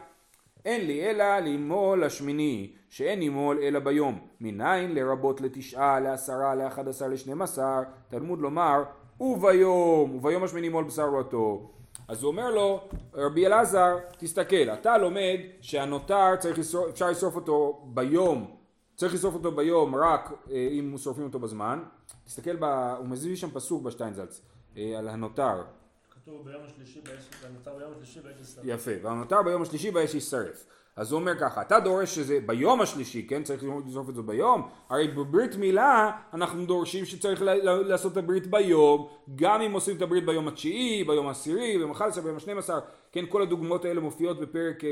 [0.65, 4.19] אין לי אלא לימול לשמיני, שאין לימול אלא ביום.
[4.41, 8.83] מניין לרבות לתשעה, לעשרה, לאחד עשר, לשנים עשר, תלמוד לומר,
[9.19, 11.71] וביום, וביום השמיני מול בשר רועתו.
[12.07, 17.81] אז הוא אומר לו, רבי אלעזר, תסתכל, אתה לומד שהנותר צריך לשרוף, אפשר לשרוף אותו
[17.85, 18.58] ביום,
[18.99, 21.83] צריך לשרוף אותו ביום רק אה, אם שורפים אותו בזמן,
[22.25, 22.63] תסתכל, ב...
[22.97, 24.41] הוא מביא שם פסוק בשטיינזלץ
[24.77, 25.63] אה, על הנותר.
[26.11, 28.63] כתוב ביום השלישי באש, הנותר ביום השלישי באש ישרף.
[28.65, 30.65] יפה, והנותר ביום השלישי באש ישרף.
[30.95, 33.43] אז הוא אומר ככה, אתה דורש שזה ביום השלישי, כן?
[33.43, 34.69] צריך לשרוף את זה ביום?
[34.89, 40.25] הרי בברית מילה אנחנו דורשים שצריך לעשות את הברית ביום, גם אם עושים את הברית
[40.25, 42.69] ביום התשיעי, ביום העשירי, ביום ה-11, ביום ה-12,
[43.11, 43.25] כן?
[43.29, 44.83] כל הדוגמאות האלה מופיעות בפרק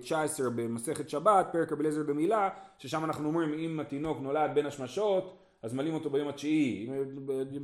[0.00, 4.66] 19 אה, במסכת שבת, פרק רבי אליעזר במילה, ששם אנחנו אומרים אם התינוק נולד בין
[4.66, 6.88] השמשות אז מלאים אותו ביום התשיעי,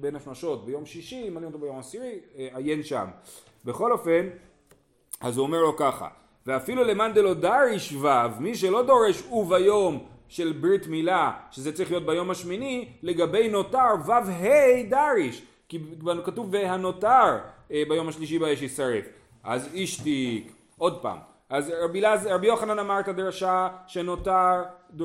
[0.01, 3.07] בין השמשות, ביום שישי, מלאים אותו ביום עשירי, אה, עיין שם.
[3.65, 4.29] בכל אופן,
[5.21, 6.09] אז הוא אומר לו ככה,
[6.47, 12.07] ואפילו למאן דלא דריש ו', מי שלא דורש וביום של ברית מילה, שזה צריך להיות
[12.07, 15.43] ביום השמיני, לגבי נותר ו' ה' דריש.
[15.69, 15.79] כי
[16.25, 17.39] כתוב והנותר
[17.71, 19.05] אה, ביום השלישי באש יישרף.
[19.47, 20.53] אז השתיק.
[20.79, 21.19] עוד פעם.
[21.51, 24.63] אז רבי, לז, רבי יוחנן אמר את הדרשה שנותר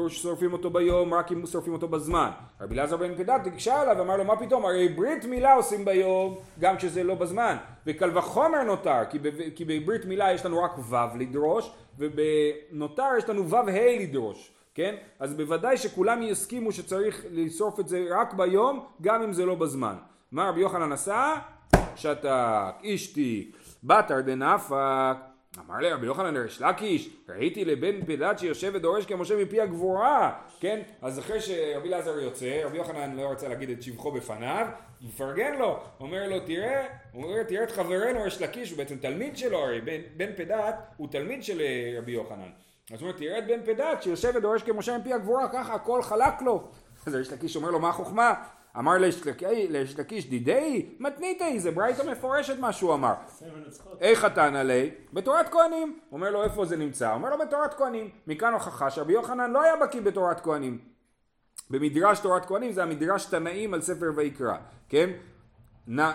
[0.07, 2.29] שורפים אותו ביום רק אם שורפים אותו בזמן.
[2.61, 6.37] רבי אלעזר בן פדת הקשה עליו ואמר לו מה פתאום הרי ברית מילה עושים ביום
[6.59, 10.71] גם כשזה לא בזמן וקל וחומר נותר כי, בב, כי בברית מילה יש לנו רק
[10.89, 14.95] ו' לדרוש ובנותר יש לנו ו' ה' לדרוש כן?
[15.19, 19.95] אז בוודאי שכולם יסכימו שצריך לשרוף את זה רק ביום גם אם זה לא בזמן.
[20.31, 21.33] מה רבי יוחנן עשה?
[21.95, 23.51] שתק, אשתי,
[23.83, 25.15] בתר דנפק
[25.59, 30.81] אמר לי רבי יוחנן לריש לקיש, ראיתי לבן פדת שיושב ודורש כמשה מפי הגבורה, כן?
[31.01, 34.67] אז אחרי שרבי אלעזר יוצא, רבי יוחנן לא רוצה להגיד את שבחו בפניו,
[35.01, 39.57] מפרגן לו, אומר לו תראה, אומר תראה את חברנו ריש לקיש, הוא בעצם תלמיד שלו,
[39.57, 42.49] הרי בן, בן פדת הוא תלמיד של אה, רבי יוחנן.
[42.91, 46.41] אז הוא אומר תראה את בן פדת שיושב ודורש כמשה מפי הגבורה, ככה הכל חלק
[46.41, 46.67] לו.
[47.07, 48.33] אז ריש לקיש אומר לו מה החוכמה?
[48.77, 53.13] אמר לריש לקיש דידי מתניתי זה ברייתא מפורשת מה שהוא אמר
[54.01, 54.89] איך התנא לי?
[55.13, 57.13] בתורת כהנים אומר לו איפה זה נמצא?
[57.13, 60.77] אומר לו בתורת כהנים מכאן הוכחה שרבי יוחנן לא היה בקיא בתורת כהנים
[61.69, 64.57] במדרש תורת כהנים זה המדרש תנאים על ספר ויקרא
[64.89, 65.09] כן?
[65.99, 66.11] אה,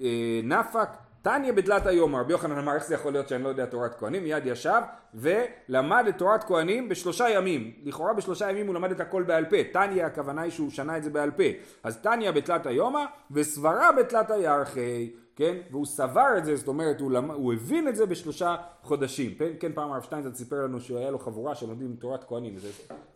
[0.00, 0.88] אה, נפק
[1.22, 4.24] תניא בתלת היום, רבי יוחנן אמר איך זה יכול להיות שאני לא יודע תורת כהנים,
[4.24, 4.80] מיד ישב
[5.14, 9.56] ולמד את תורת כהנים בשלושה ימים, לכאורה בשלושה ימים הוא למד את הכל בעל פה,
[9.72, 11.42] תניא הכוונה היא שהוא שנה את זה בעל פה,
[11.82, 17.10] אז תניא בתלת היומא וסברה בתלת הירחי, כן, והוא סבר את זה, זאת אומרת הוא,
[17.10, 21.10] למד, הוא הבין את זה בשלושה חודשים, כן, כן פעם הרב שטיינזרד סיפר לנו שהיה
[21.10, 22.68] לו חבורה שלומדים תורת כהנים, זה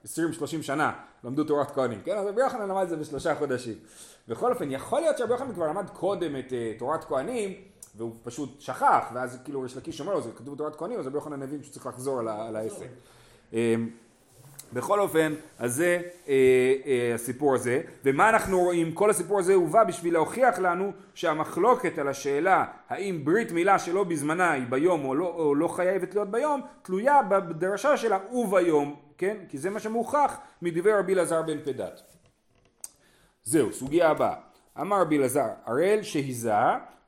[0.05, 0.93] 20-30 שנה
[1.25, 3.75] למדו תורת כהנים, כן, אז רבי יוחנן למד את זה בשלושה חודשים,
[4.29, 7.55] בכל אופן יכול להיות שרבי יוחנן כבר למד קודם את uh, תורת כהנים
[7.97, 11.17] והוא פשוט שכח, ואז כאילו יש לקיש אומר לו, זה כתוב בתורת כהנים, אז רבי
[11.17, 12.87] יוחנן הבין שצריך לחזור על העסק.
[13.53, 13.89] אמ,
[14.73, 16.35] בכל אופן, אז זה אה,
[16.87, 18.93] אה, הסיפור הזה, ומה אנחנו רואים?
[18.93, 24.53] כל הסיפור הזה הובא בשביל להוכיח לנו שהמחלוקת על השאלה האם ברית מילה שלא בזמנה
[24.53, 29.37] היא ביום או לא, או לא חייבת להיות ביום, תלויה בדרשה שלה וביום, כן?
[29.49, 32.01] כי זה מה שמוכח מדברי רבי אלעזר בן פדת.
[33.45, 34.35] זהו, סוגיה הבאה.
[34.81, 36.53] אמר רבי אלעזר, הראל שהיזה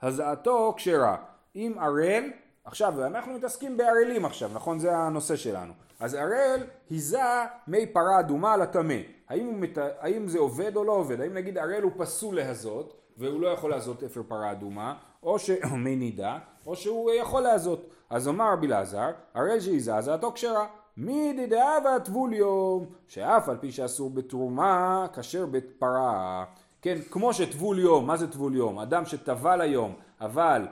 [0.03, 1.17] הזעתו כשרה.
[1.57, 2.25] אם ערל,
[2.65, 4.79] עכשיו אנחנו מתעסקים בערלים עכשיו, נכון?
[4.79, 5.73] זה הנושא שלנו.
[6.01, 7.19] אז ערל היזה
[7.67, 8.95] מי פרה אדומה לטמא.
[9.29, 9.79] האם, מת...
[10.01, 11.21] האם זה עובד או לא עובד?
[11.21, 15.51] האם נגיד ערל הוא פסול להזות, והוא לא יכול להזות אפר פרה אדומה, או ש...
[15.85, 17.91] מי נידה, או שהוא יכול להזות.
[18.11, 20.67] אז אמר רבי אלעזר, ערל שהיזה זעתו כשרה.
[20.97, 26.45] מי דדאבה טבוליום, שאף על פי שאסור בתרומה, כשר בפרה.
[26.87, 28.79] כן, כמו שטבול יום, מה זה טבול יום?
[28.79, 30.67] אדם שטבל היום, אבל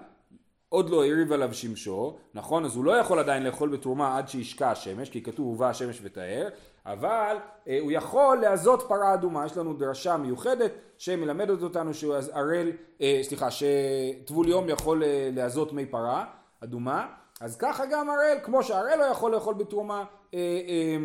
[0.69, 2.65] עוד לא הריב עליו שמשו, נכון?
[2.65, 6.49] אז הוא לא יכול עדיין לאכול בתרומה עד שישקע השמש, כי כתוב הובא השמש וטהר,
[6.87, 7.37] אבל
[7.69, 13.49] אה, הוא יכול להזות פרה אדומה, יש לנו דרשה מיוחדת שמלמדת אותנו שערל, אה, סליחה,
[13.51, 16.25] שטבול יום יכול אה, להזות מי פרה
[16.65, 17.07] אדומה,
[17.41, 20.97] אז ככה גם ערל, כמו שערל לא יכול לאכול בתרומה, אה, אה,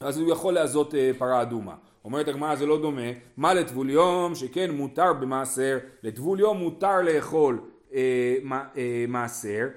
[0.00, 1.74] אז הוא יכול להזות אה, פרה אדומה.
[2.04, 7.60] אומרת הגמרא זה לא דומה, מה לטבול יום שכן מותר במעשר, לטבול יום מותר לאכול
[7.94, 8.36] אה,
[8.76, 9.68] אה, מעשר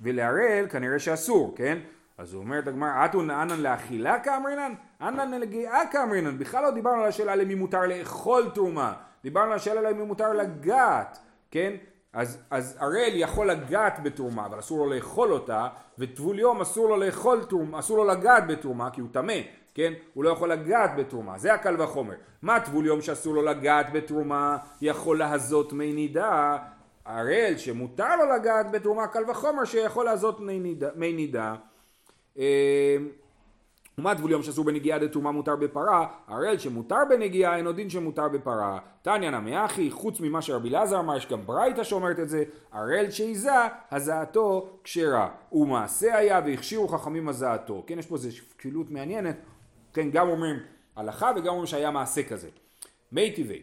[0.00, 1.78] ולערל אה, כנראה שאסור, כן?
[2.18, 4.72] אז אומרת הגמרא, אתו אנן לאכילה כאמרינן?
[5.00, 6.38] אנן לגאה כאמרינן?
[6.38, 11.18] בכלל לא דיברנו על השאלה למי מותר לאכול תרומה, דיברנו על השאלה למי מותר לגעת,
[11.50, 11.72] כן?
[12.12, 16.96] אז, אז הראל יכול לגעת בתרומה, אבל אסור לו לאכול אותה, וטבול יום אסור לו
[16.96, 19.32] לאכול תרומה, אסור לו לגעת בתרומה, כי הוא טמא,
[19.74, 19.92] כן?
[20.14, 22.14] הוא לא יכול לגעת בתרומה, זה הקל וחומר.
[22.42, 26.58] מה טבול יום שאסור לו לגעת בתרומה, יכול להזות מי נידה?
[27.06, 30.40] הראל שמותר לו לגעת בתרומה, קל וחומר שיכול להזות
[30.94, 31.54] מי נידה.
[32.36, 32.42] אמ,
[33.98, 38.78] ומה טבול יום שאסור בנגיעה דתרומה מותר בפרה, הראל שמותר בנגיעה אינו דין שמותר בפרה.
[39.02, 43.10] תניא נמי אחי, חוץ ממה שרבי אלעזר אמר, יש גם ברייתא שאומרת את זה, הראל
[43.10, 43.52] שעיזה,
[43.90, 45.28] הזעתו כשרה.
[45.52, 47.84] ומעשה היה והכשירו חכמים הזעתו.
[47.86, 48.28] כן, יש פה איזו
[48.58, 49.36] כפילות מעניינת,
[49.94, 50.56] כן, גם אומרים
[50.96, 52.48] הלכה וגם אומרים שהיה מעשה כזה.
[53.12, 53.62] מי טבעי.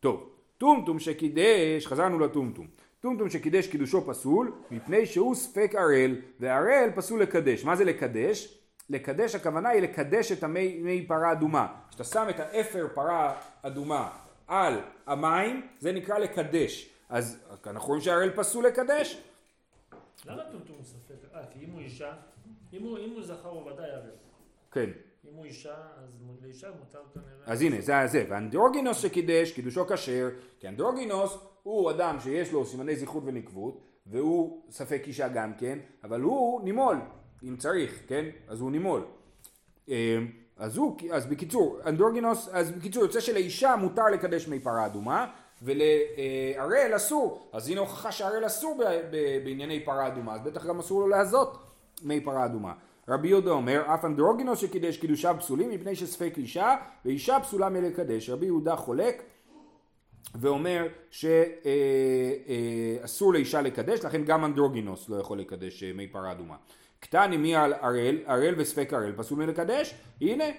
[0.00, 2.66] טוב, טומטום שקידש, חזרנו לטומטום.
[3.00, 7.64] טומטום שקידש קידושו פסול, מפני שהוא ספק ערל, וערל פסול לקדש.
[7.64, 8.58] מה זה לקדש?
[8.90, 11.66] לקדש הכוונה היא לקדש את המי מי פרה אדומה.
[11.88, 14.10] כשאתה שם את האפר פרה אדומה
[14.46, 16.90] על המים, זה נקרא לקדש.
[17.08, 19.22] אז אנחנו רואים שהערל פסול לקדש.
[20.26, 21.34] למה טומטום ספק?
[21.34, 22.12] אה, כי אם הוא אישה,
[22.72, 24.10] אם הוא, אם הוא זכר הוא ודאי ערל.
[24.72, 24.90] כן.
[25.30, 27.52] אם הוא אישה, אז לאישה מותר כנראה.
[27.52, 28.24] אז הנה, זה זה.
[28.28, 30.28] ואנדרוגינוס שקידש, קידושו כשר,
[30.60, 36.20] כי אנדרוגינוס הוא אדם שיש לו סימני זכרות ונקבות, והוא ספק אישה גם כן, אבל
[36.20, 36.96] הוא נימול,
[37.42, 38.24] אם צריך, כן?
[38.48, 39.04] אז הוא נימול.
[39.88, 39.94] אמ,
[40.56, 46.96] אז הוא, אז בקיצור, אנדרוגינוס, אז בקיצור יוצא שלאישה מותר לקדש מי פרה אדומה ולהראל
[46.96, 48.80] אסור, אז הנה הוכחה שהראל אסור
[49.44, 51.58] בענייני פרה אדומה, אז בטח גם אסור לו להזות
[52.02, 52.72] מי פרה אדומה.
[53.08, 58.30] רבי יהודה אומר, אף אנדרוגינוס שקידש קידושיו פסולים מפני שספק אישה, ואישה פסולה מלקדש.
[58.30, 59.22] רבי יהודה חולק
[60.34, 61.32] ואומר שאסור
[63.32, 66.56] לאישה לקדש, לכן גם אנדרוגינוס לא יכול לקדש אה, מי פרה אדומה.
[67.00, 70.52] קטני מי על ערל, ערל וספק ערל פסול מלקדש, הנה אה,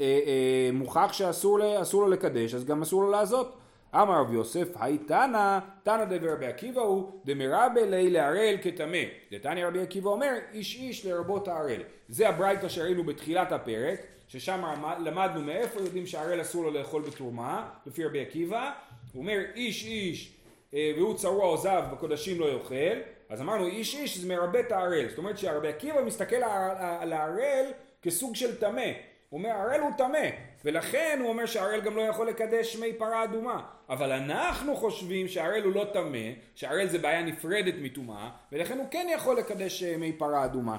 [0.00, 1.58] אה, מוכח שאסור
[1.92, 3.56] לו לקדש, אז גם אסור לו לעזות.
[4.02, 8.98] אמר רב יוסף, היי תנא, תנא דבר רבי עקיבא הוא, דמרבה לי לערל כטמא.
[9.32, 11.80] דתניא רבי עקיבא אומר, איש איש לרבות הערל.
[12.08, 14.62] זה הברייתא שראינו בתחילת הפרק, ששם
[15.04, 18.72] למדנו מאיפה יודעים שהערל אסור לו לאכול בתרומה, לפי רבי עקיבא.
[19.12, 20.32] הוא אומר, איש איש
[20.74, 25.08] אה, והוא צרוע עוזב בקודשים לא יאכל, אז אמרנו איש איש זה מרבה את הערל,
[25.08, 27.64] זאת אומרת שהרבי עקיבא מסתכל על- הערל
[28.02, 28.80] כסוג של טמא,
[29.28, 30.18] הוא אומר הערל הוא טמא,
[30.64, 35.62] ולכן הוא אומר שהערל גם לא יכול לקדש מי פרה אדומה, אבל אנחנו חושבים שהערל
[35.62, 40.12] הוא לא טמא, שהערל זה בעיה נפרדת מטומאה, ולכן הוא כן יכול לקדש אה, מי
[40.12, 40.76] פרה אדומה.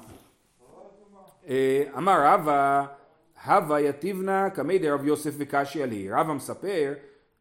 [1.47, 2.85] אה, אמר רבא,
[3.45, 6.11] הווה יתיבנה קמי דרב יוסף וקשיא לי.
[6.11, 6.93] רבא מספר,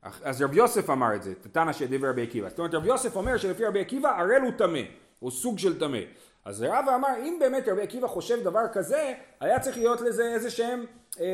[0.03, 2.49] אז רב יוסף אמר את זה, תנא שדבר רבי עקיבא.
[2.49, 4.81] זאת אומרת רב יוסף אומר שלפי רבי עקיבא ערל הוא טמא,
[5.19, 5.99] הוא סוג של טמא.
[6.47, 10.51] אז רבא אמר אם באמת רבי עקיבא חושב דבר כזה, היה צריך להיות לזה איזה
[10.51, 10.85] שהם,
[11.21, 11.29] אה, אה,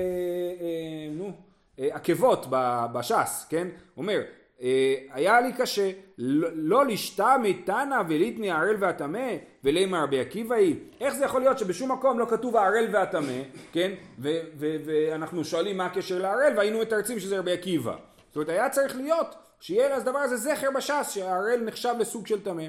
[1.10, 1.32] נו,
[1.78, 2.46] אה, עקבות
[2.92, 3.68] בש"ס, כן?
[3.96, 4.20] אומר,
[4.62, 9.28] אה, היה לי קשה לא לא לשתה מתנא וליטני הערל והטמא
[9.64, 10.76] ולימה רבי עקיבא היא.
[11.00, 13.92] איך זה יכול להיות שבשום מקום לא כתוב הערל והטמא כן?
[14.88, 17.96] ואנחנו שואלים מה הקשר לערל והיינו מתרצים שזה רבי עקיבא.
[18.28, 22.64] זאת אומרת היה צריך להיות שיהיה לדבר הזה זכר בש"ס שהערל נחשב לסוג של טמא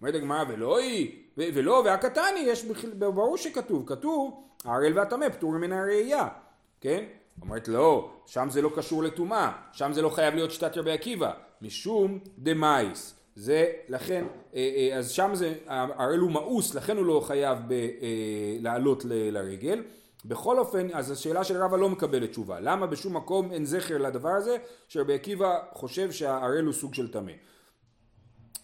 [0.00, 2.64] אומרת הגמרא ולא היא ולא והקטני יש
[2.98, 6.28] ברור שכתוב כתוב הערל והטמא פטורים מן הראייה
[6.80, 7.04] כן?
[7.42, 11.32] אומרת לא, שם זה לא קשור לטומאה, שם זה לא חייב להיות שיטת רבי עקיבא,
[11.62, 13.14] משום דמאיס.
[13.36, 17.72] זה לכן, אה, אה, אז שם זה, הראל הוא מאוס, לכן הוא לא חייב ב,
[17.72, 17.88] אה,
[18.60, 19.82] לעלות ל- לרגל.
[20.24, 22.60] בכל אופן, אז השאלה של רבא לא מקבלת תשובה.
[22.60, 24.56] למה בשום מקום אין זכר לדבר הזה,
[24.88, 27.32] שרבי עקיבא חושב שהערל הוא סוג של טמא.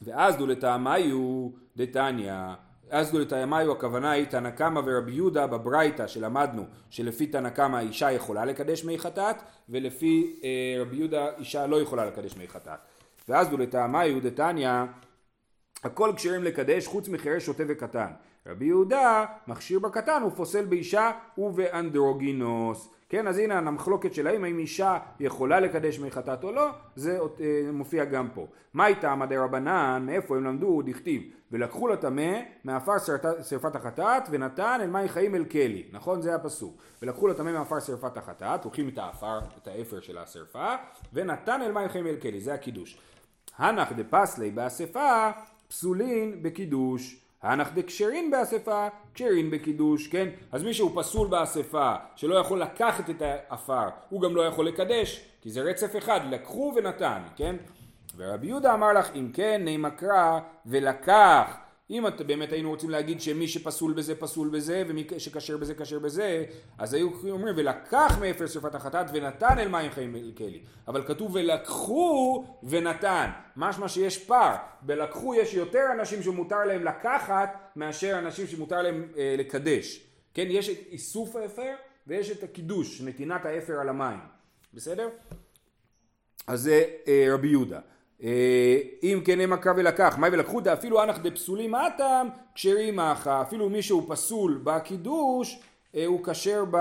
[0.02, 2.34] ואז דו לטעמיו דתניא,
[2.90, 8.12] אז דו לטעמיו הכוונה היא תנא קמא ורבי יהודה בברייתא שלמדנו שלפי תנא קמא אישה
[8.12, 9.36] יכולה לקדש מי חטאת
[9.68, 12.78] ולפי אה, רבי יהודה אישה לא יכולה לקדש מי חטאת.
[13.28, 14.70] ואז דו לטעמיו דתניא
[15.84, 18.10] הכל כשרים לקדש חוץ מחירש שוטה וקטן.
[18.46, 22.88] רבי יהודה מכשיר בקטן ופוסל באישה ובאנדרוגינוס.
[23.08, 28.04] כן, אז הנה המחלוקת שלהם האם אישה יכולה לקדש מחטאת או לא, זה אה, מופיע
[28.04, 28.46] גם פה.
[28.74, 32.32] מה איתם מדי רבנן, מאיפה הם למדו, דכתיב, ולקחו לטמא
[32.64, 32.92] מעפר
[33.42, 36.22] שרפת החטאת ונתן אל מים חיים אל כלי, נכון?
[36.22, 36.82] זה הפסוק.
[37.02, 40.74] ולקחו לטמא מעפר שרפת החטאת, לוקחים את האפר, את האפר של השרפה,
[41.12, 42.98] ונתן אל מים חיים אל כלי, זה הקידוש.
[43.58, 45.30] הנח דפסלי באספה
[45.70, 47.16] פסולין בקידוש.
[47.42, 50.28] הנח דקשרין באספה, קשרין בקידוש, כן?
[50.52, 55.24] אז מי שהוא פסול באספה, שלא יכול לקחת את העפר, הוא גם לא יכול לקדש,
[55.40, 57.56] כי זה רצף אחד, לקחו ונתן, כן?
[58.16, 61.56] ורבי יהודה אמר לך, אם כן, נעימה קרא ולקח.
[61.90, 65.98] אם את באמת היינו רוצים להגיד שמי שפסול בזה פסול בזה ומי שכשר בזה כשר
[65.98, 66.44] בזה
[66.78, 71.34] אז היו אומרים ולקח מאפר שרפת החטאת ונתן אל מים חיים אל כלי אבל כתוב
[71.34, 73.30] ולקחו ונתן.
[73.56, 74.56] משמע שיש פער.
[74.82, 80.06] בלקחו יש יותר אנשים שמותר להם לקחת מאשר אנשים שמותר להם אה, לקדש.
[80.34, 81.74] כן יש את איסוף האפר
[82.06, 84.18] ויש את הקידוש נתינת האפר על המים.
[84.74, 85.08] בסדר?
[86.46, 87.80] אז זה אה, רבי יהודה
[89.02, 93.82] אם כן הם הקרא ולקח, מה ולקחו דאפילו אנח דפסולים אטם, כשרים אחא, אפילו מי
[93.82, 95.60] שהוא פסול בקידוש,
[95.94, 96.76] אה, הוא כשר ב...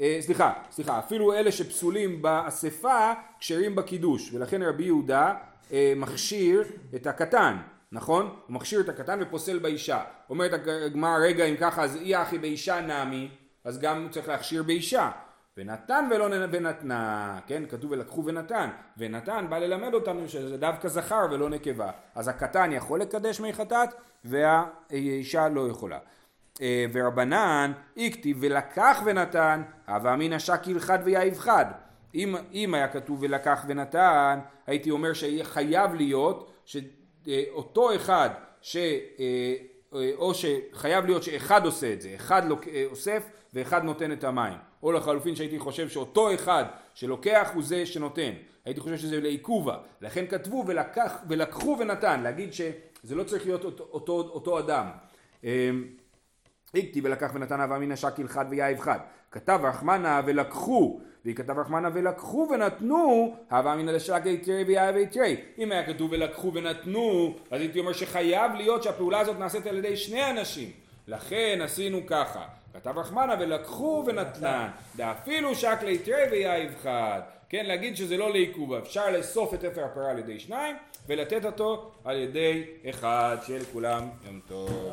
[0.00, 5.34] אה, סליחה, סליחה, אפילו אלה שפסולים באספה, כשרים בקידוש, ולכן רבי יהודה
[5.72, 6.62] אה, מכשיר
[6.94, 7.56] את הקטן,
[7.92, 8.24] נכון?
[8.46, 10.02] הוא מכשיר את הקטן ופוסל באישה.
[10.30, 13.28] אומרת הגמרא, רגע, אם ככה, אז אי אחי באישה נמי,
[13.64, 15.10] אז גם צריך להכשיר באישה.
[15.56, 17.62] ונתן ולא ונתנה, כן?
[17.68, 18.70] כתוב ולקחו ונתן.
[18.98, 21.90] ונתן בא ללמד אותנו שזה דווקא זכר ולא נקבה.
[22.14, 23.88] אז הקטן יכול לקדש מי חטאת
[24.24, 25.98] והאישה לא יכולה.
[26.60, 31.66] אה, ורבנן הכתיב ולקח ונתן, הווה אמינא שקיל חד ויעיב חד.
[32.14, 38.76] אם, אם היה כתוב ולקח ונתן, הייתי אומר שחייב להיות שאותו אחד ש...
[39.94, 42.68] אה, או שחייב להיות שאחד עושה את זה, אחד לוק...
[42.68, 44.58] אה, אוסף ואחד נותן את המים.
[44.82, 48.30] או לחלופין שהייתי חושב שאותו אחד שלוקח הוא זה שנותן.
[48.64, 49.76] הייתי חושב שזה לעיכובה.
[50.00, 54.86] לכן כתבו ולקח, ולקחו ונתן, להגיד שזה לא צריך להיות אותו, אותו, אותו אדם.
[55.44, 55.84] אמ,
[56.74, 58.98] הכתיב ולקח ונתן הווה מן השקיל חד ויאיב חד.
[59.30, 65.36] כתב רחמנה ולקחו, וכתב רחמנה ולקחו ונתנו, הווה מן השקיל תרי ויאיב תרי.
[65.58, 69.96] אם היה כתוב ולקחו ונתנו, אז הייתי אומר שחייב להיות שהפעולה הזאת נעשית על ידי
[69.96, 70.70] שני אנשים.
[71.08, 72.44] לכן עשינו ככה.
[72.74, 77.20] כתב רחמנה ולקחו ונתנן, ואפילו שקלי תרי ויאיב חד.
[77.48, 80.76] כן, להגיד שזה לא לעיכוב, אפשר לאסוף את אפר הפרה על ידי שניים,
[81.08, 84.92] ולתת אותו על ידי אחד, שיהיה לכולם יום טוב.